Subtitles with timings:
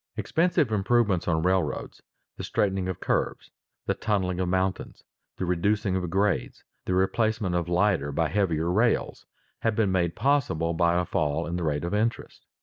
[0.17, 2.01] Expensive improvements on railroads,
[2.35, 3.51] the straightening of curves,
[3.85, 5.03] the tunneling of mountains,
[5.37, 9.27] the reducing of grades, the replacement of lighter by heavier rails,
[9.59, 12.47] have been made possible by a fall in the rate of interest.